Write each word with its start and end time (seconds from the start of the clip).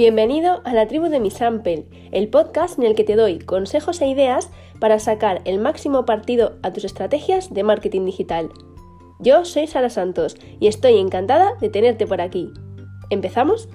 Bienvenido 0.00 0.62
a 0.64 0.72
la 0.72 0.88
tribu 0.88 1.10
de 1.10 1.20
mi 1.20 1.30
Sample, 1.30 1.84
el 2.10 2.30
podcast 2.30 2.78
en 2.78 2.86
el 2.86 2.94
que 2.94 3.04
te 3.04 3.16
doy 3.16 3.38
consejos 3.38 4.00
e 4.00 4.08
ideas 4.08 4.48
para 4.78 4.98
sacar 4.98 5.42
el 5.44 5.58
máximo 5.58 6.06
partido 6.06 6.56
a 6.62 6.72
tus 6.72 6.86
estrategias 6.86 7.52
de 7.52 7.64
marketing 7.64 8.06
digital. 8.06 8.48
Yo 9.18 9.44
soy 9.44 9.66
Sara 9.66 9.90
Santos 9.90 10.38
y 10.58 10.68
estoy 10.68 10.96
encantada 10.96 11.52
de 11.60 11.68
tenerte 11.68 12.06
por 12.06 12.22
aquí. 12.22 12.50
¿Empezamos? 13.10 13.68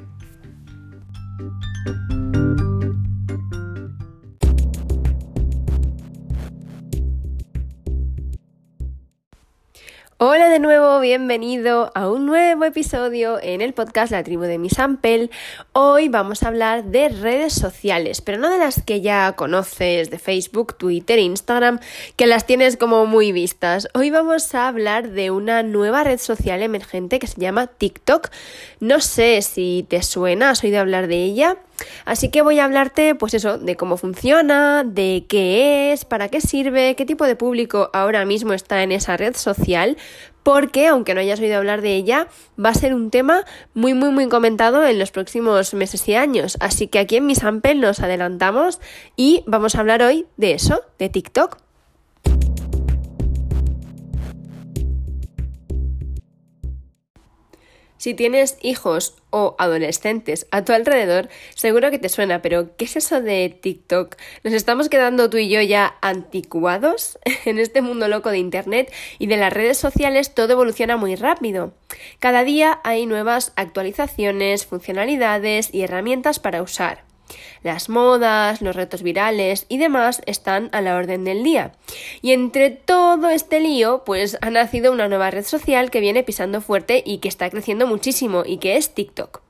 Hola 10.36 10.50
de 10.50 10.60
nuevo, 10.60 11.00
bienvenido 11.00 11.94
a 11.96 12.10
un 12.10 12.26
nuevo 12.26 12.66
episodio 12.66 13.40
en 13.42 13.62
el 13.62 13.74
podcast 13.74 14.12
La 14.12 14.22
tribu 14.22 14.42
de 14.42 14.58
mi 14.58 14.70
Sampel. 14.70 15.32
Hoy 15.72 16.10
vamos 16.10 16.44
a 16.44 16.50
hablar 16.50 16.84
de 16.84 17.08
redes 17.08 17.54
sociales, 17.54 18.20
pero 18.20 18.38
no 18.38 18.50
de 18.50 18.58
las 18.58 18.84
que 18.84 19.00
ya 19.00 19.32
conoces 19.38 20.10
de 20.10 20.20
Facebook, 20.20 20.76
Twitter, 20.78 21.20
Instagram, 21.20 21.80
que 22.18 22.26
las 22.26 22.46
tienes 22.46 22.76
como 22.76 23.06
muy 23.06 23.32
vistas. 23.32 23.88
Hoy 23.94 24.10
vamos 24.10 24.54
a 24.54 24.68
hablar 24.68 25.12
de 25.12 25.32
una 25.32 25.64
nueva 25.64 26.04
red 26.04 26.20
social 26.20 26.62
emergente 26.62 27.18
que 27.20 27.28
se 27.28 27.40
llama 27.40 27.68
TikTok. 27.68 28.30
No 28.82 29.00
sé 29.00 29.42
si 29.42 29.86
te 29.88 30.04
suena, 30.04 30.50
has 30.50 30.62
oído 30.66 30.82
hablar 30.82 31.08
de 31.08 31.24
ella. 31.24 31.56
Así 32.06 32.30
que 32.30 32.42
voy 32.42 32.60
a 32.60 32.66
hablarte, 32.66 33.16
pues 33.16 33.34
eso, 33.34 33.58
de 33.58 33.76
cómo 33.76 33.98
funciona, 33.98 34.84
de 34.84 35.26
qué 35.28 35.92
es, 35.92 36.06
para 36.06 36.30
qué 36.30 36.42
sirve, 36.42 36.96
qué 36.96 37.06
tipo 37.06 37.26
de 37.26 37.36
público 37.36 37.90
ahora 37.94 38.26
mismo 38.26 38.54
está 38.54 38.84
en 38.84 38.92
esa 38.92 39.18
red 39.18 39.36
social, 39.36 39.98
porque 40.44 40.88
aunque 40.88 41.16
no 41.16 41.22
hayas 41.22 41.40
oído 41.40 41.58
hablar 41.58 41.82
de 41.82 41.96
ella, 41.96 42.28
va 42.64 42.70
a 42.70 42.76
ser 42.76 42.94
un 42.94 43.10
tema 43.10 43.46
muy 43.74 43.96
muy 43.96 44.12
muy 44.12 44.30
comentado 44.30 44.86
en 44.86 45.00
los 45.00 45.12
próximos 45.12 45.74
meses 45.74 46.08
y 46.08 46.16
años. 46.16 46.58
Así 46.60 46.88
que 46.88 47.00
aquí 47.00 47.18
en 47.18 47.26
mi 47.26 47.36
sample 47.36 47.76
nos 47.76 48.00
adelantamos 48.00 48.80
y 49.16 49.44
vamos 49.48 49.76
a 49.76 49.80
hablar 49.80 50.04
hoy 50.04 50.28
de 50.38 50.54
eso, 50.54 50.82
de 51.00 51.10
TikTok. 51.10 51.58
Si 58.06 58.14
tienes 58.14 58.60
hijos 58.62 59.16
o 59.32 59.56
adolescentes 59.58 60.46
a 60.52 60.64
tu 60.64 60.74
alrededor, 60.74 61.28
seguro 61.56 61.90
que 61.90 61.98
te 61.98 62.08
suena, 62.08 62.44
pero 62.44 62.78
¿qué 62.78 62.86
es 62.86 62.98
eso 62.98 63.20
de 63.20 63.50
TikTok? 63.50 64.16
¿Nos 64.44 64.54
estamos 64.54 64.90
quedando 64.90 65.28
tú 65.32 65.38
y 65.38 65.50
yo 65.50 65.60
ya 65.60 65.96
anticuados? 66.02 67.18
En 67.46 67.58
este 67.58 67.82
mundo 67.82 68.08
loco 68.08 68.30
de 68.30 68.38
Internet 68.38 68.94
y 69.18 69.26
de 69.26 69.38
las 69.38 69.52
redes 69.52 69.80
sociales 69.80 70.36
todo 70.36 70.54
evoluciona 70.54 70.98
muy 70.98 71.16
rápido. 71.16 71.74
Cada 72.20 72.44
día 72.44 72.80
hay 72.84 73.08
nuevas 73.08 73.54
actualizaciones, 73.56 74.68
funcionalidades 74.68 75.74
y 75.74 75.82
herramientas 75.82 76.38
para 76.38 76.62
usar. 76.62 77.15
Las 77.64 77.90
modas, 77.90 78.62
los 78.62 78.76
retos 78.76 79.02
virales 79.04 79.66
y 79.70 79.78
demás 79.78 80.22
están 80.26 80.70
a 80.72 80.82
la 80.82 80.96
orden 80.96 81.24
del 81.24 81.44
día. 81.44 81.74
Y 82.22 82.32
entre 82.32 82.70
todo 82.70 83.30
este 83.30 83.60
lío, 83.60 84.04
pues 84.06 84.38
ha 84.42 84.50
nacido 84.50 84.92
una 84.92 85.08
nueva 85.08 85.32
red 85.32 85.46
social 85.46 85.92
que 85.92 86.00
viene 86.00 86.24
pisando 86.24 86.62
fuerte 86.62 87.04
y 87.06 87.18
que 87.18 87.28
está 87.28 87.50
creciendo 87.50 87.88
muchísimo 87.88 88.44
y 88.46 88.58
que 88.58 88.78
es 88.78 88.94
TikTok. 88.94 89.42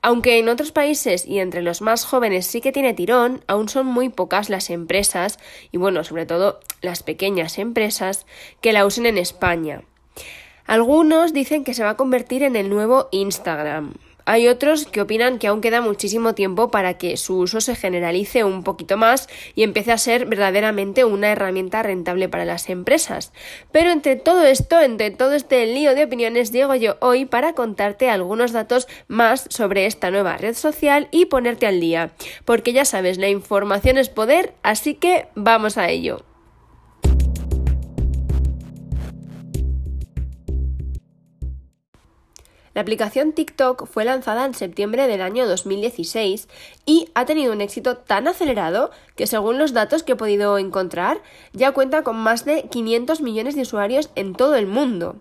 Aunque 0.00 0.38
en 0.38 0.48
otros 0.48 0.70
países 0.70 1.26
y 1.26 1.40
entre 1.40 1.62
los 1.62 1.82
más 1.82 2.04
jóvenes 2.04 2.46
sí 2.46 2.60
que 2.60 2.70
tiene 2.70 2.94
tirón, 2.94 3.42
aún 3.48 3.68
son 3.68 3.86
muy 3.86 4.08
pocas 4.08 4.48
las 4.48 4.70
empresas, 4.70 5.38
y 5.72 5.78
bueno, 5.78 6.04
sobre 6.04 6.24
todo 6.24 6.60
las 6.82 7.02
pequeñas 7.02 7.58
empresas, 7.58 8.24
que 8.60 8.72
la 8.72 8.86
usen 8.86 9.06
en 9.06 9.18
España. 9.18 9.82
Algunos 10.66 11.32
dicen 11.32 11.64
que 11.64 11.74
se 11.74 11.82
va 11.82 11.90
a 11.90 11.96
convertir 11.96 12.42
en 12.44 12.54
el 12.54 12.68
nuevo 12.70 13.08
Instagram. 13.10 13.94
Hay 14.28 14.46
otros 14.46 14.84
que 14.84 15.00
opinan 15.00 15.38
que 15.38 15.46
aún 15.46 15.62
queda 15.62 15.80
muchísimo 15.80 16.34
tiempo 16.34 16.70
para 16.70 16.98
que 16.98 17.16
su 17.16 17.38
uso 17.38 17.62
se 17.62 17.74
generalice 17.74 18.44
un 18.44 18.62
poquito 18.62 18.98
más 18.98 19.26
y 19.54 19.62
empiece 19.62 19.90
a 19.90 19.96
ser 19.96 20.26
verdaderamente 20.26 21.06
una 21.06 21.32
herramienta 21.32 21.82
rentable 21.82 22.28
para 22.28 22.44
las 22.44 22.68
empresas. 22.68 23.32
Pero 23.72 23.90
entre 23.90 24.16
todo 24.16 24.44
esto, 24.44 24.78
entre 24.80 25.12
todo 25.12 25.32
este 25.32 25.64
lío 25.64 25.94
de 25.94 26.04
opiniones, 26.04 26.52
llego 26.52 26.74
yo 26.74 26.98
hoy 27.00 27.24
para 27.24 27.54
contarte 27.54 28.10
algunos 28.10 28.52
datos 28.52 28.86
más 29.06 29.46
sobre 29.48 29.86
esta 29.86 30.10
nueva 30.10 30.36
red 30.36 30.54
social 30.54 31.08
y 31.10 31.24
ponerte 31.24 31.66
al 31.66 31.80
día. 31.80 32.10
Porque 32.44 32.74
ya 32.74 32.84
sabes, 32.84 33.16
la 33.16 33.30
información 33.30 33.96
es 33.96 34.10
poder, 34.10 34.52
así 34.62 34.92
que 34.92 35.28
vamos 35.36 35.78
a 35.78 35.88
ello. 35.88 36.27
La 42.78 42.82
aplicación 42.82 43.32
TikTok 43.32 43.88
fue 43.88 44.04
lanzada 44.04 44.44
en 44.44 44.54
septiembre 44.54 45.08
del 45.08 45.20
año 45.20 45.48
2016 45.48 46.46
y 46.86 47.08
ha 47.16 47.24
tenido 47.24 47.52
un 47.52 47.60
éxito 47.60 47.96
tan 47.96 48.28
acelerado 48.28 48.92
que 49.16 49.26
según 49.26 49.58
los 49.58 49.72
datos 49.72 50.04
que 50.04 50.12
he 50.12 50.14
podido 50.14 50.58
encontrar 50.58 51.20
ya 51.52 51.72
cuenta 51.72 52.04
con 52.04 52.14
más 52.14 52.44
de 52.44 52.68
500 52.68 53.20
millones 53.20 53.56
de 53.56 53.62
usuarios 53.62 54.10
en 54.14 54.32
todo 54.32 54.54
el 54.54 54.68
mundo. 54.68 55.16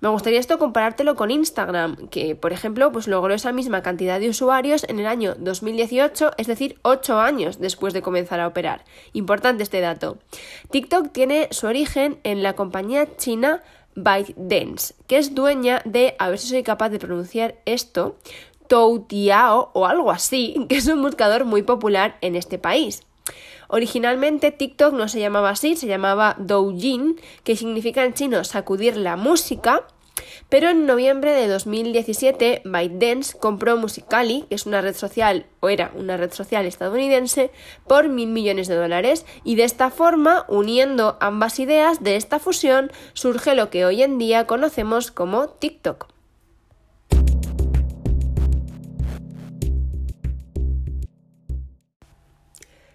Me 0.00 0.08
gustaría 0.08 0.38
esto 0.38 0.58
comparártelo 0.58 1.14
con 1.16 1.30
Instagram, 1.30 2.08
que 2.08 2.34
por 2.34 2.52
ejemplo 2.52 2.90
pues 2.92 3.06
logró 3.06 3.34
esa 3.34 3.52
misma 3.52 3.82
cantidad 3.82 4.18
de 4.18 4.28
usuarios 4.28 4.84
en 4.88 4.98
el 4.98 5.06
año 5.06 5.34
2018, 5.38 6.32
es 6.36 6.46
decir, 6.46 6.78
8 6.82 7.20
años 7.20 7.60
después 7.60 7.94
de 7.94 8.02
comenzar 8.02 8.40
a 8.40 8.46
operar. 8.46 8.84
Importante 9.12 9.62
este 9.62 9.80
dato. 9.80 10.18
TikTok 10.70 11.12
tiene 11.12 11.48
su 11.52 11.68
origen 11.68 12.18
en 12.24 12.42
la 12.42 12.54
compañía 12.54 13.16
china 13.16 13.62
ByteDance, 13.94 14.94
que 15.06 15.18
es 15.18 15.34
dueña 15.34 15.82
de, 15.84 16.14
a 16.18 16.28
ver 16.28 16.38
si 16.38 16.48
soy 16.48 16.62
capaz 16.62 16.90
de 16.90 16.98
pronunciar 16.98 17.56
esto, 17.64 18.16
Toutiao 18.68 19.70
o 19.72 19.86
algo 19.86 20.10
así, 20.10 20.54
que 20.68 20.76
es 20.76 20.86
un 20.86 21.02
buscador 21.02 21.44
muy 21.44 21.62
popular 21.62 22.16
en 22.20 22.36
este 22.36 22.58
país. 22.58 23.02
Originalmente 23.68 24.50
TikTok 24.50 24.94
no 24.94 25.08
se 25.08 25.20
llamaba 25.20 25.50
así, 25.50 25.76
se 25.76 25.86
llamaba 25.86 26.36
Doujin, 26.38 27.20
que 27.44 27.54
significa 27.54 28.04
en 28.04 28.14
chino 28.14 28.42
sacudir 28.44 28.96
la 28.96 29.16
música, 29.16 29.84
pero 30.48 30.70
en 30.70 30.86
noviembre 30.86 31.32
de 31.32 31.48
2017, 31.48 32.62
ByteDance 32.64 33.36
compró 33.38 33.76
Musicali, 33.76 34.44
que 34.48 34.54
es 34.54 34.66
una 34.66 34.80
red 34.80 34.94
social, 34.94 35.46
o 35.60 35.68
era 35.68 35.92
una 35.94 36.16
red 36.16 36.32
social 36.32 36.66
estadounidense, 36.66 37.50
por 37.86 38.08
mil 38.08 38.28
millones 38.28 38.68
de 38.68 38.76
dólares, 38.76 39.26
y 39.44 39.56
de 39.56 39.64
esta 39.64 39.90
forma, 39.90 40.44
uniendo 40.48 41.16
ambas 41.20 41.58
ideas 41.58 42.02
de 42.02 42.16
esta 42.16 42.38
fusión, 42.38 42.90
surge 43.12 43.54
lo 43.54 43.70
que 43.70 43.84
hoy 43.84 44.02
en 44.02 44.18
día 44.18 44.46
conocemos 44.46 45.10
como 45.10 45.48
TikTok. 45.48 46.17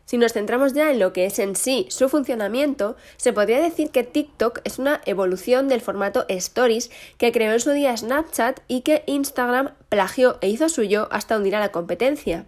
Si 0.05 0.17
nos 0.17 0.33
centramos 0.33 0.73
ya 0.73 0.91
en 0.91 0.99
lo 0.99 1.13
que 1.13 1.25
es 1.25 1.39
en 1.39 1.55
sí 1.55 1.87
su 1.89 2.09
funcionamiento, 2.09 2.95
se 3.17 3.31
podría 3.31 3.61
decir 3.61 3.89
que 3.89 4.03
TikTok 4.03 4.59
es 4.65 4.77
una 4.77 5.01
evolución 5.05 5.69
del 5.69 5.81
formato 5.81 6.25
Stories 6.27 6.91
que 7.17 7.31
creó 7.31 7.53
en 7.53 7.59
su 7.59 7.71
día 7.71 7.95
Snapchat 7.95 8.59
y 8.67 8.81
que 8.81 9.03
Instagram 9.05 9.71
plagió 9.89 10.37
e 10.41 10.49
hizo 10.49 10.67
suyo 10.67 11.07
hasta 11.11 11.37
hundir 11.37 11.55
a 11.55 11.61
la 11.61 11.71
competencia. 11.71 12.45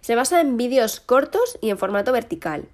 Se 0.00 0.14
basa 0.14 0.40
en 0.40 0.56
vídeos 0.56 1.00
cortos 1.00 1.58
y 1.60 1.70
en 1.70 1.78
formato 1.78 2.12
vertical. 2.12 2.68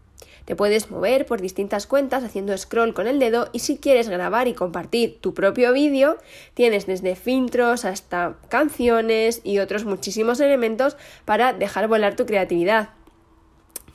Te 0.44 0.56
puedes 0.56 0.90
mover 0.90 1.26
por 1.26 1.42
distintas 1.42 1.86
cuentas 1.86 2.24
haciendo 2.24 2.56
scroll 2.56 2.94
con 2.94 3.06
el 3.06 3.18
dedo 3.18 3.50
y 3.52 3.58
si 3.58 3.76
quieres 3.76 4.08
grabar 4.08 4.48
y 4.48 4.54
compartir 4.54 5.20
tu 5.20 5.34
propio 5.34 5.74
vídeo, 5.74 6.16
tienes 6.54 6.86
desde 6.86 7.16
filtros 7.16 7.84
hasta 7.84 8.36
canciones 8.48 9.42
y 9.44 9.58
otros 9.58 9.84
muchísimos 9.84 10.40
elementos 10.40 10.96
para 11.26 11.52
dejar 11.52 11.86
volar 11.86 12.16
tu 12.16 12.24
creatividad. 12.24 12.97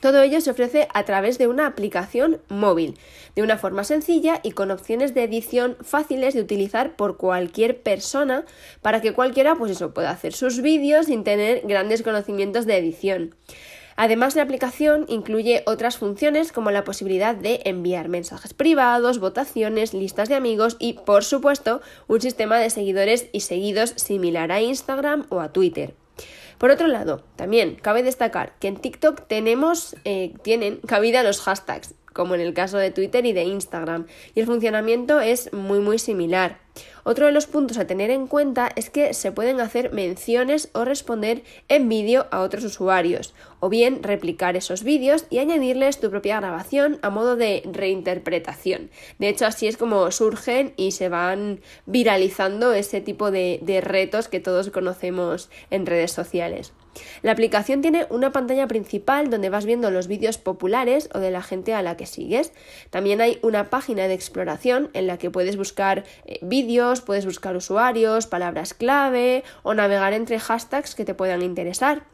Todo 0.00 0.22
ello 0.22 0.40
se 0.40 0.50
ofrece 0.50 0.88
a 0.92 1.04
través 1.04 1.38
de 1.38 1.46
una 1.46 1.66
aplicación 1.66 2.40
móvil, 2.48 2.98
de 3.34 3.42
una 3.42 3.58
forma 3.58 3.84
sencilla 3.84 4.40
y 4.42 4.52
con 4.52 4.70
opciones 4.70 5.14
de 5.14 5.24
edición 5.24 5.76
fáciles 5.80 6.34
de 6.34 6.40
utilizar 6.40 6.96
por 6.96 7.16
cualquier 7.16 7.82
persona 7.82 8.44
para 8.82 9.00
que 9.00 9.12
cualquiera 9.12 9.54
pues 9.54 9.72
eso 9.72 9.94
pueda 9.94 10.10
hacer 10.10 10.32
sus 10.32 10.60
vídeos 10.60 11.06
sin 11.06 11.24
tener 11.24 11.62
grandes 11.64 12.02
conocimientos 12.02 12.66
de 12.66 12.76
edición. 12.76 13.34
Además, 13.96 14.34
la 14.34 14.42
aplicación 14.42 15.04
incluye 15.08 15.62
otras 15.66 15.98
funciones 15.98 16.50
como 16.50 16.72
la 16.72 16.84
posibilidad 16.84 17.34
de 17.36 17.60
enviar 17.64 18.08
mensajes 18.08 18.52
privados, 18.52 19.20
votaciones, 19.20 19.94
listas 19.94 20.28
de 20.28 20.34
amigos 20.34 20.76
y, 20.80 20.94
por 20.94 21.22
supuesto, 21.22 21.80
un 22.08 22.20
sistema 22.20 22.58
de 22.58 22.70
seguidores 22.70 23.28
y 23.32 23.40
seguidos 23.40 23.94
similar 23.96 24.50
a 24.50 24.60
Instagram 24.60 25.26
o 25.28 25.40
a 25.40 25.52
Twitter. 25.52 25.94
Por 26.58 26.70
otro 26.70 26.86
lado, 26.86 27.22
también 27.36 27.76
cabe 27.76 28.02
destacar 28.02 28.54
que 28.58 28.68
en 28.68 28.76
TikTok 28.76 29.26
tenemos, 29.26 29.96
eh, 30.04 30.34
tienen 30.42 30.78
cabida 30.86 31.22
los 31.22 31.40
hashtags, 31.40 31.94
como 32.14 32.34
en 32.34 32.40
el 32.40 32.54
caso 32.54 32.78
de 32.78 32.90
Twitter 32.90 33.26
y 33.26 33.34
de 33.34 33.42
Instagram, 33.42 34.06
y 34.34 34.40
el 34.40 34.46
funcionamiento 34.46 35.20
es 35.20 35.52
muy 35.52 35.80
muy 35.80 35.98
similar. 35.98 36.64
Otro 37.04 37.26
de 37.26 37.32
los 37.32 37.46
puntos 37.46 37.76
a 37.76 37.86
tener 37.86 38.10
en 38.10 38.26
cuenta 38.26 38.70
es 38.74 38.88
que 38.88 39.12
se 39.12 39.30
pueden 39.30 39.60
hacer 39.60 39.92
menciones 39.92 40.70
o 40.72 40.84
responder 40.84 41.42
en 41.68 41.88
vídeo 41.88 42.26
a 42.30 42.40
otros 42.40 42.64
usuarios, 42.64 43.34
o 43.60 43.68
bien 43.68 44.02
replicar 44.02 44.56
esos 44.56 44.82
vídeos 44.82 45.26
y 45.30 45.38
añadirles 45.38 46.00
tu 46.00 46.10
propia 46.10 46.40
grabación 46.40 46.98
a 47.02 47.10
modo 47.10 47.36
de 47.36 47.62
reinterpretación. 47.70 48.90
De 49.18 49.28
hecho, 49.28 49.46
así 49.46 49.66
es 49.66 49.76
como 49.76 50.10
surgen 50.10 50.72
y 50.76 50.92
se 50.92 51.08
van 51.08 51.60
viralizando 51.86 52.72
ese 52.72 53.00
tipo 53.00 53.30
de, 53.30 53.60
de 53.62 53.80
retos 53.80 54.28
que 54.28 54.40
todos 54.40 54.70
conocemos 54.70 55.50
en 55.70 55.86
redes 55.86 56.12
sociales. 56.12 56.72
La 57.22 57.32
aplicación 57.32 57.82
tiene 57.82 58.06
una 58.10 58.32
pantalla 58.32 58.66
principal 58.66 59.30
donde 59.30 59.50
vas 59.50 59.64
viendo 59.64 59.90
los 59.90 60.06
vídeos 60.06 60.38
populares 60.38 61.08
o 61.14 61.18
de 61.18 61.30
la 61.30 61.42
gente 61.42 61.74
a 61.74 61.82
la 61.82 61.96
que 61.96 62.06
sigues. 62.06 62.52
También 62.90 63.20
hay 63.20 63.38
una 63.42 63.70
página 63.70 64.08
de 64.08 64.14
exploración 64.14 64.90
en 64.92 65.06
la 65.06 65.18
que 65.18 65.30
puedes 65.30 65.56
buscar 65.56 66.04
eh, 66.26 66.38
vídeos, 66.42 67.00
puedes 67.00 67.26
buscar 67.26 67.56
usuarios, 67.56 68.26
palabras 68.26 68.74
clave 68.74 69.44
o 69.62 69.74
navegar 69.74 70.12
entre 70.12 70.38
hashtags 70.38 70.94
que 70.94 71.04
te 71.04 71.14
puedan 71.14 71.42
interesar. 71.42 72.04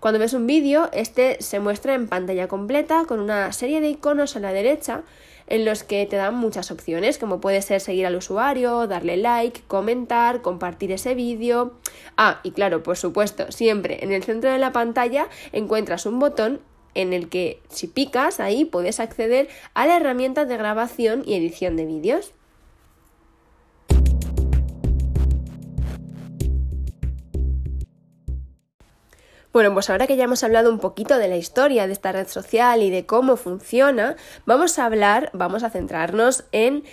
Cuando 0.00 0.20
ves 0.20 0.32
un 0.32 0.46
vídeo, 0.46 0.90
este 0.92 1.42
se 1.42 1.58
muestra 1.58 1.94
en 1.94 2.08
pantalla 2.08 2.46
completa 2.48 3.04
con 3.06 3.20
una 3.20 3.50
serie 3.52 3.80
de 3.80 3.88
iconos 3.88 4.36
a 4.36 4.40
la 4.40 4.52
derecha 4.52 5.02
en 5.46 5.64
los 5.64 5.84
que 5.84 6.06
te 6.06 6.16
dan 6.16 6.34
muchas 6.34 6.70
opciones, 6.70 7.18
como 7.18 7.40
puede 7.40 7.62
ser 7.62 7.80
seguir 7.80 8.06
al 8.06 8.16
usuario, 8.16 8.86
darle 8.86 9.16
like, 9.16 9.62
comentar, 9.68 10.42
compartir 10.42 10.92
ese 10.92 11.14
vídeo. 11.14 11.74
Ah, 12.16 12.40
y 12.42 12.52
claro, 12.52 12.82
por 12.82 12.96
supuesto, 12.96 13.50
siempre 13.52 14.02
en 14.02 14.12
el 14.12 14.24
centro 14.24 14.50
de 14.50 14.58
la 14.58 14.72
pantalla 14.72 15.28
encuentras 15.52 16.06
un 16.06 16.18
botón 16.18 16.60
en 16.94 17.12
el 17.12 17.28
que 17.28 17.60
si 17.68 17.86
picas 17.86 18.40
ahí 18.40 18.64
puedes 18.64 19.00
acceder 19.00 19.48
a 19.74 19.86
la 19.86 19.96
herramienta 19.96 20.46
de 20.46 20.56
grabación 20.56 21.22
y 21.26 21.34
edición 21.34 21.76
de 21.76 21.84
vídeos. 21.84 22.32
Bueno, 29.56 29.72
pues 29.72 29.88
ahora 29.88 30.06
que 30.06 30.16
ya 30.16 30.24
hemos 30.24 30.44
hablado 30.44 30.70
un 30.70 30.80
poquito 30.80 31.16
de 31.16 31.28
la 31.28 31.38
historia 31.38 31.86
de 31.86 31.94
esta 31.94 32.12
red 32.12 32.28
social 32.28 32.82
y 32.82 32.90
de 32.90 33.06
cómo 33.06 33.38
funciona, 33.38 34.16
vamos 34.44 34.78
a 34.78 34.84
hablar, 34.84 35.30
vamos 35.32 35.62
a 35.62 35.70
centrarnos 35.70 36.44
en 36.52 36.84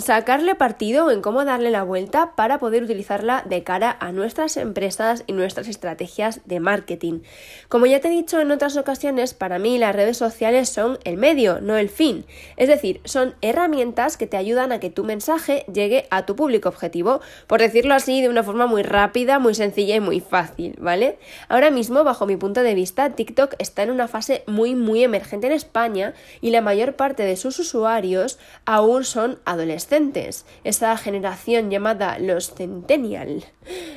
sacarle 0.00 0.56
partido 0.56 1.10
en 1.10 1.22
cómo 1.22 1.44
darle 1.44 1.70
la 1.70 1.84
vuelta 1.84 2.34
para 2.34 2.58
poder 2.58 2.82
utilizarla 2.82 3.44
de 3.48 3.62
cara 3.62 3.96
a 4.00 4.12
nuestras 4.12 4.56
empresas 4.56 5.24
y 5.26 5.32
nuestras 5.32 5.68
estrategias 5.68 6.40
de 6.44 6.60
marketing. 6.60 7.20
Como 7.68 7.86
ya 7.86 8.00
te 8.00 8.08
he 8.08 8.10
dicho 8.10 8.40
en 8.40 8.50
otras 8.50 8.76
ocasiones, 8.76 9.32
para 9.32 9.58
mí 9.58 9.78
las 9.78 9.94
redes 9.94 10.16
sociales 10.16 10.68
son 10.68 10.98
el 11.04 11.16
medio, 11.16 11.60
no 11.60 11.76
el 11.76 11.88
fin. 11.88 12.26
Es 12.56 12.68
decir, 12.68 13.00
son 13.04 13.34
herramientas 13.40 14.16
que 14.16 14.26
te 14.26 14.36
ayudan 14.36 14.72
a 14.72 14.80
que 14.80 14.90
tu 14.90 15.04
mensaje 15.04 15.64
llegue 15.72 16.06
a 16.10 16.26
tu 16.26 16.36
público 16.36 16.68
objetivo, 16.68 17.20
por 17.46 17.60
decirlo 17.60 17.94
así 17.94 18.20
de 18.20 18.28
una 18.28 18.42
forma 18.42 18.66
muy 18.66 18.82
rápida, 18.82 19.38
muy 19.38 19.54
sencilla 19.54 19.94
y 19.94 20.00
muy 20.00 20.20
fácil, 20.20 20.76
¿vale? 20.78 21.18
Ahora 21.48 21.70
mismo, 21.70 22.04
bajo 22.04 22.26
mi 22.26 22.36
punto 22.36 22.62
de 22.62 22.74
vista, 22.74 23.10
TikTok 23.10 23.54
está 23.58 23.84
en 23.84 23.92
una 23.92 24.08
fase 24.08 24.42
muy 24.46 24.74
muy 24.74 25.04
emergente 25.04 25.46
en 25.46 25.52
España 25.54 26.12
y 26.40 26.50
la 26.50 26.60
mayor 26.60 26.96
parte 26.96 27.22
de 27.22 27.36
sus 27.36 27.58
usuarios 27.58 28.38
aún 28.66 29.04
son 29.04 29.38
adolescentes 29.44 29.59
adolescentes, 29.60 30.46
esa 30.64 30.96
generación 30.96 31.70
llamada 31.70 32.18
los 32.18 32.54
centennial. 32.54 33.44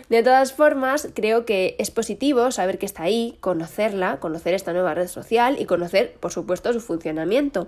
De 0.10 0.21
todas 0.21 0.54
formas, 0.54 1.10
creo 1.13 1.45
que 1.45 1.75
es 1.80 1.89
positivo 1.89 2.51
saber 2.51 2.77
que 2.77 2.86
está 2.86 3.04
ahí, 3.04 3.38
conocerla, 3.39 4.19
conocer 4.19 4.54
esta 4.54 4.74
nueva 4.74 4.94
red 4.94 5.07
social 5.07 5.56
y 5.60 5.65
conocer, 5.65 6.15
por 6.19 6.31
supuesto, 6.31 6.74
su 6.74 6.81
funcionamiento. 6.81 7.68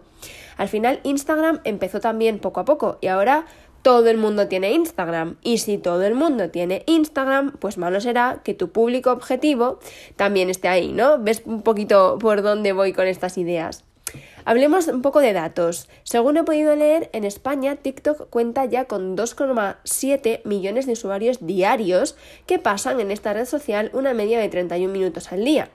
Al 0.58 0.68
final, 0.68 1.00
Instagram 1.04 1.62
empezó 1.64 2.00
también 2.00 2.40
poco 2.40 2.60
a 2.60 2.66
poco 2.66 2.98
y 3.02 3.08
ahora 3.08 3.46
todo 3.82 4.10
el 4.10 4.18
mundo 4.18 4.48
tiene 4.48 4.72
Instagram. 4.74 5.38
Y 5.44 5.60
si 5.60 5.78
todo 5.78 6.04
el 6.04 6.16
mundo 6.16 6.50
tiene 6.50 6.84
Instagram, 6.88 7.54
pues 7.60 7.78
malo 7.78 8.02
será 8.02 8.42
que 8.44 8.54
tu 8.54 8.72
público 8.72 9.12
objetivo 9.12 9.80
también 10.16 10.50
esté 10.50 10.68
ahí, 10.68 10.92
¿no? 10.92 11.20
¿Ves 11.20 11.44
un 11.46 11.62
poquito 11.62 12.18
por 12.20 12.42
dónde 12.42 12.74
voy 12.74 12.94
con 12.94 13.08
estas 13.08 13.38
ideas? 13.38 13.86
Hablemos 14.46 14.88
un 14.88 15.02
poco 15.02 15.22
de 15.22 15.34
datos. 15.34 15.90
Según 16.04 16.38
he 16.38 16.44
podido 16.44 16.76
leer, 16.76 17.10
en 17.14 17.24
España 17.24 17.76
TikTok 17.78 18.30
cuenta 18.30 18.64
ya 18.66 18.86
con 18.86 19.18
2,7 19.18 20.42
millones 20.46 20.86
de 20.86 20.94
usuarios 20.94 21.46
diarios 21.46 22.16
que 22.46 22.60
pasan 22.60 23.00
en 23.00 23.10
esta 23.10 23.34
red 23.34 23.46
social 23.46 23.90
una 23.94 24.14
media 24.14 24.40
de 24.40 24.48
31 24.48 24.94
minutos 24.94 25.32
al 25.32 25.44
día 25.44 25.70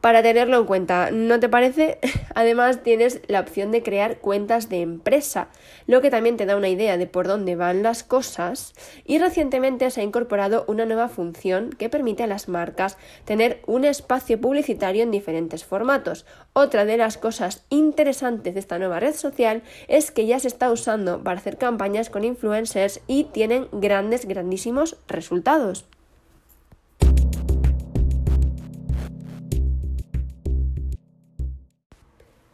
para 0.00 0.22
tenerlo 0.22 0.58
en 0.58 0.64
cuenta. 0.64 1.10
¿No 1.10 1.40
te 1.40 1.48
parece? 1.48 1.98
Además 2.34 2.82
tienes 2.82 3.20
la 3.26 3.40
opción 3.40 3.70
de 3.70 3.82
crear 3.82 4.18
cuentas 4.18 4.68
de 4.68 4.80
empresa, 4.80 5.48
lo 5.86 6.00
que 6.00 6.10
también 6.10 6.36
te 6.36 6.46
da 6.46 6.56
una 6.56 6.68
idea 6.68 6.96
de 6.96 7.06
por 7.06 7.26
dónde 7.26 7.56
van 7.56 7.82
las 7.82 8.02
cosas 8.02 8.74
y 9.04 9.18
recientemente 9.18 9.90
se 9.90 10.00
ha 10.00 10.04
incorporado 10.04 10.64
una 10.68 10.86
nueva 10.86 11.08
función 11.08 11.70
que 11.70 11.88
permite 11.88 12.22
a 12.22 12.26
las 12.26 12.48
marcas 12.48 12.96
tener 13.24 13.60
un 13.66 13.84
espacio 13.84 14.40
publicitario 14.40 15.02
en 15.02 15.10
diferentes 15.10 15.64
formatos. 15.64 16.26
Otra 16.52 16.84
de 16.84 16.96
las 16.96 17.18
cosas 17.18 17.64
interesantes 17.70 18.54
de 18.54 18.60
esta 18.60 18.78
nueva 18.78 19.00
red 19.00 19.14
social 19.14 19.62
es 19.88 20.10
que 20.10 20.26
ya 20.26 20.40
se 20.40 20.48
está 20.48 20.70
usando 20.70 21.22
para 21.22 21.38
hacer 21.38 21.58
campañas 21.58 22.10
con 22.10 22.24
influencers 22.24 23.00
y 23.06 23.24
tienen 23.24 23.68
grandes, 23.72 24.26
grandísimos 24.26 24.96
resultados. 25.08 25.86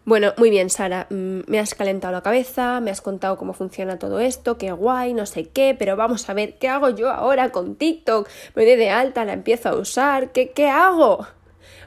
Bueno, 0.07 0.35
muy 0.37 0.51
bien, 0.51 0.71
Sara, 0.71 1.09
mm, 1.11 1.41
me 1.49 1.59
has 1.59 1.75
calentado 1.75 2.13
la 2.13 2.23
cabeza, 2.23 2.81
me 2.81 2.93
has 2.93 3.01
contado 3.01 3.37
cómo 3.37 3.55
funciona 3.55 3.99
todo 3.99 4.21
esto, 4.21 4.57
qué 4.57 4.71
guay, 4.71 5.15
no 5.15 5.27
sé 5.27 5.49
qué, 5.49 5.75
pero 5.77 5.97
vamos 5.97 6.31
a 6.31 6.33
ver, 6.33 6.59
¿qué 6.59 6.69
hago 6.69 6.91
yo 6.91 7.11
ahora 7.11 7.51
con 7.51 7.75
TikTok? 7.75 8.29
Me 8.55 8.65
doy 8.65 8.77
de 8.77 8.89
alta, 8.89 9.25
la 9.25 9.33
empiezo 9.33 9.69
a 9.69 9.75
usar, 9.75 10.31
¿qué, 10.31 10.53
qué 10.53 10.69
hago? 10.69 11.27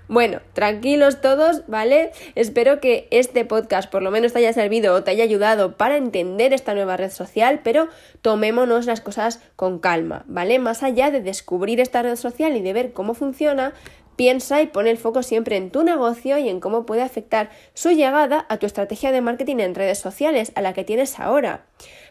Bueno, 0.09 0.41
tranquilos 0.53 1.21
todos, 1.21 1.61
¿vale? 1.67 2.11
Espero 2.33 2.81
que 2.81 3.07
este 3.11 3.45
podcast 3.45 3.91
por 3.91 4.01
lo 4.01 4.09
menos 4.09 4.33
te 4.33 4.39
haya 4.39 4.51
servido 4.53 4.95
o 4.95 5.03
te 5.03 5.11
haya 5.11 5.23
ayudado 5.23 5.77
para 5.77 5.97
entender 5.97 6.51
esta 6.51 6.73
nueva 6.73 6.97
red 6.97 7.11
social, 7.11 7.61
pero 7.63 7.89
tomémonos 8.23 8.87
las 8.87 9.01
cosas 9.01 9.39
con 9.55 9.77
calma, 9.77 10.25
¿vale? 10.27 10.57
Más 10.57 10.81
allá 10.81 11.11
de 11.11 11.21
descubrir 11.21 11.79
esta 11.79 12.01
red 12.01 12.15
social 12.15 12.57
y 12.57 12.61
de 12.61 12.73
ver 12.73 12.91
cómo 12.91 13.13
funciona, 13.13 13.73
Piensa 14.19 14.61
y 14.61 14.67
pone 14.67 14.91
el 14.91 14.97
foco 14.97 15.23
siempre 15.23 15.55
en 15.55 15.71
tu 15.71 15.81
negocio 15.81 16.37
y 16.37 16.49
en 16.49 16.59
cómo 16.59 16.85
puede 16.85 17.03
afectar 17.03 17.51
su 17.73 17.91
llegada 17.91 18.45
a 18.49 18.57
tu 18.57 18.65
estrategia 18.65 19.13
de 19.13 19.21
marketing 19.21 19.59
en 19.59 19.75
redes 19.75 19.97
sociales, 19.97 20.51
a 20.55 20.61
la 20.61 20.73
que 20.73 20.83
tienes 20.83 21.21
ahora. 21.21 21.63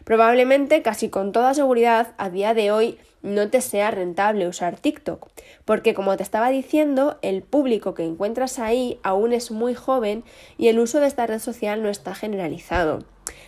Probablemente, 0.05 0.81
casi 0.81 1.09
con 1.09 1.31
toda 1.31 1.53
seguridad, 1.53 2.15
a 2.17 2.31
día 2.31 2.55
de 2.55 2.71
hoy 2.71 2.97
no 3.21 3.51
te 3.51 3.61
sea 3.61 3.91
rentable 3.91 4.47
usar 4.47 4.75
TikTok, 4.75 5.29
porque 5.65 5.93
como 5.93 6.17
te 6.17 6.23
estaba 6.23 6.49
diciendo, 6.49 7.19
el 7.21 7.43
público 7.43 7.93
que 7.93 8.05
encuentras 8.05 8.57
ahí 8.57 8.99
aún 9.03 9.31
es 9.31 9.51
muy 9.51 9.75
joven 9.75 10.23
y 10.57 10.69
el 10.69 10.79
uso 10.79 10.99
de 10.99 11.05
esta 11.05 11.27
red 11.27 11.37
social 11.37 11.83
no 11.83 11.89
está 11.89 12.15
generalizado. 12.15 13.05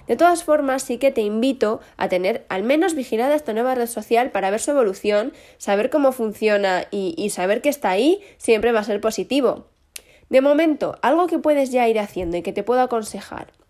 De 0.08 0.16
todas 0.16 0.44
formas, 0.44 0.84
sí 0.84 0.98
que 0.98 1.12
te 1.12 1.22
invito 1.22 1.80
a 1.98 2.10
tener 2.10 2.46
al 2.50 2.64
menos 2.64 2.96
vigilada 2.96 3.36
esta 3.36 3.54
nueva 3.54 3.76
red 3.76 3.88
social 3.88 4.32
para 4.32 4.50
ver 4.50 4.60
su 4.60 4.72
evolución, 4.72 5.34
saber 5.58 5.90
cómo 5.90 6.12
funciona 6.12 6.86
y, 6.92 7.30
saber 7.30 7.62
que 7.62 7.70
está 7.70 7.92
ahí 7.92 8.22
siempre 8.38 8.72
va 8.72 8.80
a 8.80 8.84
ser 8.84 9.02
positivo. 9.02 9.68
De 10.30 10.42
momento, 10.42 10.98
algo 11.02 11.28
que 11.28 11.40
puedes 11.40 11.72
ya 11.72 11.88
ir 11.88 12.00
haciendo 12.00 12.38
y 12.38 12.42
que 12.42 12.54
te 12.54 12.64
puedo 12.64 12.82
aconsejar 12.82 13.61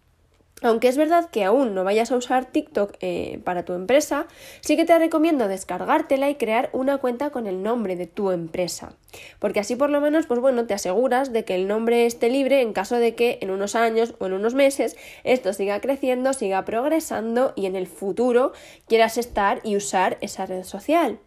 aunque 0.61 0.87
es 0.87 0.97
verdad 0.97 1.29
que 1.29 1.43
aún 1.43 1.73
no 1.73 1.83
vayas 1.83 2.11
a 2.11 2.15
usar 2.15 2.45
TikTok 2.45 2.93
eh, 3.01 3.39
para 3.43 3.65
tu 3.65 3.73
empresa, 3.73 4.27
sí 4.61 4.75
que 4.77 4.85
te 4.85 4.97
recomiendo 4.97 5.47
descargártela 5.47 6.29
y 6.29 6.35
crear 6.35 6.69
una 6.73 6.99
cuenta 6.99 7.31
con 7.31 7.47
el 7.47 7.63
nombre 7.63 7.95
de 7.95 8.07
tu 8.07 8.31
empresa. 8.31 8.93
Porque 9.39 9.59
así 9.59 9.75
por 9.75 9.89
lo 9.89 10.01
menos, 10.01 10.27
pues 10.27 10.39
bueno, 10.39 10.65
te 10.67 10.73
aseguras 10.73 11.33
de 11.33 11.43
que 11.43 11.55
el 11.55 11.67
nombre 11.67 12.05
esté 12.05 12.29
libre 12.29 12.61
en 12.61 12.73
caso 12.73 12.97
de 12.97 13.15
que 13.15 13.39
en 13.41 13.51
unos 13.51 13.75
años 13.75 14.13
o 14.19 14.27
en 14.27 14.33
unos 14.33 14.53
meses 14.53 14.95
esto 15.23 15.53
siga 15.53 15.81
creciendo, 15.81 16.33
siga 16.33 16.63
progresando 16.63 17.53
y 17.55 17.65
en 17.65 17.75
el 17.75 17.87
futuro 17.87 18.53
quieras 18.87 19.17
estar 19.17 19.61
y 19.63 19.75
usar 19.75 20.17
esa 20.21 20.45
red 20.45 20.63
social. 20.63 21.19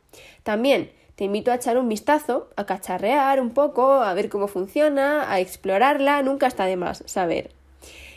También 0.45 0.93
te 1.17 1.25
invito 1.25 1.53
a 1.53 1.57
echar 1.57 1.79
un 1.79 1.89
vistazo, 1.89 2.51
a 2.57 2.67
cacharrear 2.67 3.41
un 3.41 3.51
poco, 3.51 3.95
a 3.95 4.15
ver 4.15 4.29
cómo 4.29 4.49
funciona, 4.49 5.31
a 5.31 5.41
explorarla, 5.41 6.23
nunca 6.23 6.47
está 6.47 6.67
de 6.67 6.77
más 6.77 7.03
saber. 7.07 7.51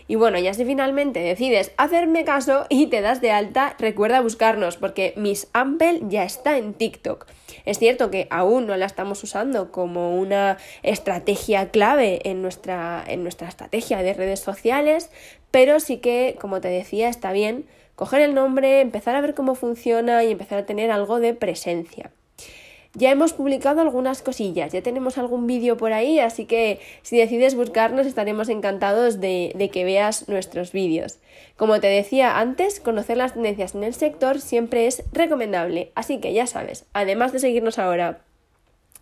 Y 0.07 0.15
bueno, 0.15 0.39
ya 0.39 0.53
si 0.53 0.63
finalmente 0.63 1.19
decides 1.19 1.71
hacerme 1.77 2.23
caso 2.23 2.65
y 2.69 2.87
te 2.87 3.01
das 3.01 3.19
de 3.19 3.31
alta, 3.31 3.75
recuerda 3.77 4.21
buscarnos 4.21 4.77
porque 4.77 5.13
Miss 5.17 5.47
Ample 5.53 6.01
ya 6.03 6.23
está 6.23 6.57
en 6.57 6.73
TikTok. 6.73 7.25
Es 7.65 7.79
cierto 7.79 8.09
que 8.09 8.27
aún 8.29 8.67
no 8.67 8.77
la 8.77 8.85
estamos 8.85 9.21
usando 9.23 9.71
como 9.71 10.17
una 10.17 10.57
estrategia 10.83 11.69
clave 11.71 12.21
en 12.23 12.41
nuestra, 12.41 13.03
en 13.05 13.23
nuestra 13.23 13.49
estrategia 13.49 14.01
de 14.01 14.13
redes 14.13 14.39
sociales, 14.39 15.09
pero 15.51 15.79
sí 15.79 15.97
que, 15.97 16.37
como 16.39 16.61
te 16.61 16.69
decía, 16.69 17.09
está 17.09 17.33
bien 17.33 17.65
coger 17.95 18.21
el 18.21 18.35
nombre, 18.35 18.79
empezar 18.79 19.15
a 19.15 19.21
ver 19.21 19.33
cómo 19.33 19.55
funciona 19.55 20.23
y 20.23 20.31
empezar 20.31 20.59
a 20.59 20.65
tener 20.65 20.91
algo 20.91 21.19
de 21.19 21.33
presencia. 21.33 22.11
Ya 22.93 23.11
hemos 23.11 23.33
publicado 23.33 23.81
algunas 23.81 24.21
cosillas, 24.21 24.71
ya 24.71 24.81
tenemos 24.81 25.17
algún 25.17 25.47
vídeo 25.47 25.77
por 25.77 25.93
ahí, 25.93 26.19
así 26.19 26.45
que 26.45 26.79
si 27.01 27.17
decides 27.17 27.55
buscarnos 27.55 28.07
estaremos 28.07 28.49
encantados 28.49 29.19
de, 29.19 29.69
que 29.71 29.83
veas 29.83 30.27
nuestros 30.27 30.71
vídeos. 30.71 31.19
Como 31.55 31.79
te 31.79 31.87
decía 31.87 32.39
antes, 32.39 32.79
conocer 32.79 33.17
las 33.17 33.33
tendencias 33.33 33.75
en 33.75 33.83
el 33.83 33.93
sector 33.93 34.41
siempre 34.41 34.87
es 34.87 35.03
recomendable, 35.11 35.91
así 35.95 36.19
que 36.19 36.33
ya 36.33 36.47
sabes, 36.47 36.85
además 36.93 37.33
de 37.33 37.39
seguirnos 37.39 37.79
ahora 37.79 38.21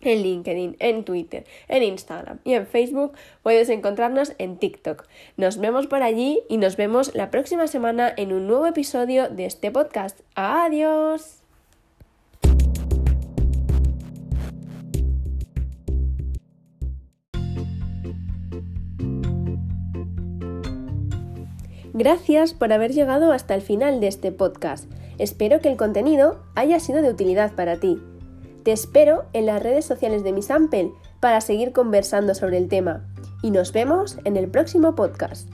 en 0.02 0.22
LinkedIn, 0.22 0.76
en 0.78 1.04
Twitter, 1.04 1.44
en 1.68 1.82
Instagram 1.82 2.38
y 2.44 2.54
en 2.54 2.66
Facebook 2.66 3.12
puedes 3.42 3.68
encontrarnos 3.68 4.34
en 4.38 4.58
TikTok. 4.58 5.06
Nos 5.36 5.58
vemos 5.58 5.86
por 5.86 6.02
allí 6.02 6.42
y 6.48 6.58
nos 6.58 6.76
vemos 6.76 7.14
la 7.14 7.30
próxima 7.30 7.66
semana 7.66 8.12
en 8.16 8.32
un 8.32 8.46
nuevo 8.46 8.66
episodio 8.66 9.28
de 9.28 9.46
este 9.46 9.70
podcast. 9.70 10.20
Adiós. 10.34 11.45
Gracias 21.98 22.52
por 22.52 22.74
haber 22.74 22.92
llegado 22.92 23.32
hasta 23.32 23.54
el 23.54 23.62
final 23.62 24.00
de 24.00 24.08
este 24.08 24.30
podcast. 24.30 24.84
Espero 25.16 25.60
que 25.60 25.70
el 25.70 25.78
contenido 25.78 26.42
haya 26.54 26.78
sido 26.78 27.00
de 27.00 27.08
utilidad 27.08 27.54
para 27.54 27.80
ti. 27.80 27.98
Te 28.64 28.72
espero 28.72 29.24
en 29.32 29.46
las 29.46 29.62
redes 29.62 29.86
sociales 29.86 30.22
de 30.22 30.34
Miss 30.34 30.50
Ampel 30.50 30.90
para 31.20 31.40
seguir 31.40 31.72
conversando 31.72 32.34
sobre 32.34 32.58
el 32.58 32.68
tema 32.68 33.06
y 33.42 33.50
nos 33.50 33.72
vemos 33.72 34.18
en 34.24 34.36
el 34.36 34.46
próximo 34.48 34.94
podcast. 34.94 35.48